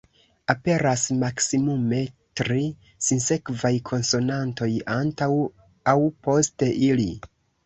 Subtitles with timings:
[0.51, 1.99] Aperas maksimume
[2.41, 2.63] tri
[3.09, 5.29] sinsekvaj konsonantoj antaŭ
[5.95, 5.97] aŭ
[6.31, 7.09] post ili.